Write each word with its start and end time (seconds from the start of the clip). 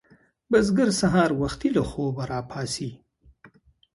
بزګر 0.51 0.89
سهار 0.99 1.29
وختي 1.41 1.69
له 1.75 1.83
خوبه 1.89 2.23
راپاڅي 2.31 2.91